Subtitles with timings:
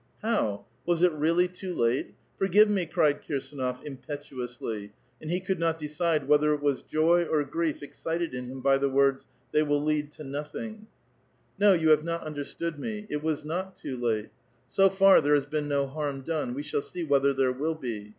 [0.23, 0.65] *^ *How?
[0.83, 2.15] was it really too late?
[2.39, 3.35] Forgive me," cried Kir.
[3.37, 8.47] ^^of, impetuously; and he could not decide whether it was ^^^^ or grief excited in
[8.47, 10.87] him by the words," they will lead to 248 A VITAL QUESTION."
[11.59, 13.05] No; you have not unilerstood me.
[13.11, 14.29] It was not too late.
[14.69, 18.09] So far there has been no harm done; we shall see whether there will be.